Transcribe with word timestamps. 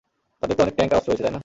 তাদের 0.39 0.55
তো 0.57 0.61
অনেক 0.63 0.75
ট্যাংক 0.77 0.91
আর 0.93 0.97
অস্ত্র 0.97 1.09
রয়েছে, 1.09 1.23
তাই 1.25 1.33
না? 1.35 1.39